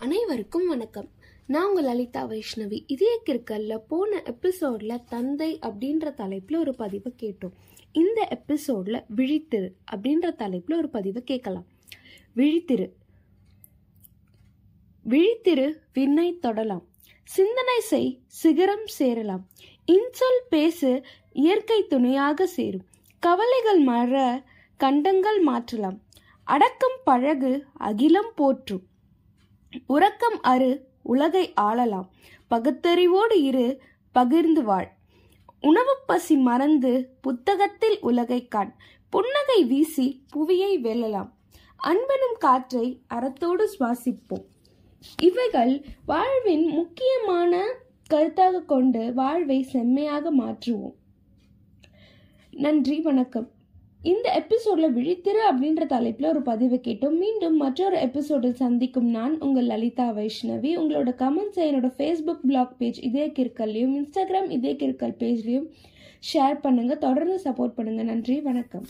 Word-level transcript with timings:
அனைவருக்கும் 0.00 0.68
வணக்கம். 0.68 1.10
நான் 1.46 1.68
உங்கள் 1.68 1.84
லலிதா 1.84 2.26
வைஷ்ணவி. 2.26 2.82
இதே 2.86 3.20
கிற்கல்ல 3.26 3.78
போன 3.88 4.22
எபிசோட்ல 4.24 5.04
தந்தை 5.08 5.58
அப்படின்ற 5.58 6.14
தலைப்பில் 6.14 6.58
ஒரு 6.58 6.74
பதிவை 6.74 7.14
கேட்டோம். 7.18 7.52
இந்த 7.92 8.28
எபிசோட்ல 8.30 9.04
விழித்திரு 9.16 9.70
அப்படின்ற 9.92 10.34
தலைப்பில் 10.34 10.76
ஒரு 10.76 10.88
பதிவை 10.88 11.22
கேட்கலாம். 11.22 11.66
விழித்திரு. 12.36 12.90
விழித்திரு 15.08 15.74
விண்ணை 15.92 16.38
தொடலாம். 16.38 16.86
சிந்தனை 17.24 17.80
செய் 17.80 18.20
சிகரம் 18.26 18.86
சேரலாம். 18.86 19.48
இன்சொல் 19.92 20.40
பேசு 20.48 21.02
இயற்கை 21.32 21.86
துணையாக 21.86 22.46
சேரும். 22.46 22.86
கவலைகள் 23.20 23.78
மற 23.78 24.42
கண்டங்கள் 24.76 25.40
மாற்றலாம். 25.40 26.02
அடக்கம் 26.44 27.00
பழகு 27.04 27.64
அகிலம் 27.72 28.32
போற்றும். 28.36 28.96
உறக்கம் 29.86 30.40
அறு 30.42 30.88
உலகை 31.02 31.52
ஆளலாம். 31.60 32.08
பகுத்தறிவோடு 32.50 33.34
இரு 33.34 33.80
பகிர்ந்து 34.12 34.64
வாழ். 34.64 34.88
உணவு 35.60 35.96
பசி 36.06 36.36
மறந்து 36.36 37.16
புத்தகத்தில் 37.20 37.98
உலகை 38.00 38.48
காண். 38.48 38.74
புன்னகை 39.08 39.64
வீசி 39.64 40.24
புவியை 40.30 40.78
வெல்லலாம். 40.78 41.30
அன்பனும் 41.76 42.36
காற்றை 42.38 43.02
அறத்தோடு 43.06 43.76
சுவாசிப்போம். 43.78 44.44
இவைகள் 45.22 45.84
வாழ்வின் 46.06 46.66
முக்கியமான 46.66 47.74
கருத்தாக 48.10 48.64
கொண்டு 48.64 49.14
வாழ்வை 49.14 49.62
செம்மையாக 49.62 50.34
மாற்றுவோம். 50.34 50.94
நன்றி 52.50 53.00
வணக்கம். 53.00 53.50
இந்த 54.02 54.32
எபிசோடில் 54.32 54.94
விழித்திரு 54.96 55.40
அப்படின்ற 55.50 55.86
தலைப்பில் 55.86 56.28
ஒரு 56.28 56.42
பதிவு 56.42 56.76
கேட்டோம். 56.76 57.16
மீண்டும் 57.18 57.56
மற்றொரு 57.56 57.96
எபிசோடில் 58.00 58.54
சந்திக்கும் 58.54 59.08
நான் 59.10 59.40
உங்கள் 59.40 59.64
லலிதா 59.64 60.10
வைஷ்ணவி. 60.10 60.70
உங்களோட 60.82 61.12
கமெண்ட்ஸை 61.22 61.64
என்னோட 61.70 61.90
ஃபேஸ்புக் 61.96 62.44
பிளாக் 62.46 62.74
பேஜ் 62.78 63.02
இதே 63.02 63.26
கிற்கல்லையும் 63.26 63.96
இன்ஸ்டாகிராம் 63.98 64.50
இதே 64.50 64.74
கிற்கல் 64.74 65.16
பேஜ்லையும் 65.22 65.66
ஷேர் 66.32 66.62
பண்ணுங்கள் 66.62 67.04
தொடர்ந்து 67.06 67.40
சப்போர்ட் 67.44 67.76
பண்ணுங்கள் 67.76 68.10
நன்றி. 68.12 68.40
வணக்கம். 68.40 68.86